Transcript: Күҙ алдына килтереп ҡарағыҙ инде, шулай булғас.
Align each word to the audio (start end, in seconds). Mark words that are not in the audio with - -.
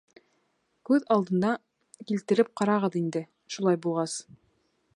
Күҙ 0.89 1.03
алдына 1.15 1.51
килтереп 2.11 2.49
ҡарағыҙ 2.61 2.97
инде, 3.03 3.23
шулай 3.57 3.81
булғас. 3.85 4.17